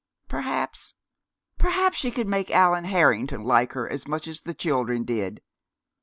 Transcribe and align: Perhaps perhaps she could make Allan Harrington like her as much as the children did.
Perhaps 0.27 0.95
perhaps 1.59 1.99
she 1.99 2.09
could 2.09 2.27
make 2.27 2.49
Allan 2.49 2.85
Harrington 2.85 3.43
like 3.43 3.73
her 3.73 3.87
as 3.87 4.07
much 4.07 4.27
as 4.27 4.41
the 4.41 4.55
children 4.55 5.03
did. 5.03 5.43